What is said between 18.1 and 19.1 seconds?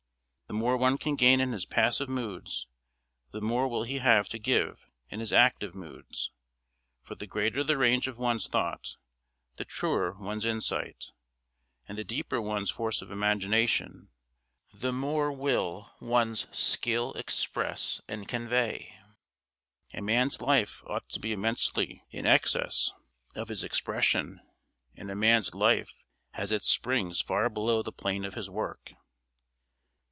convey.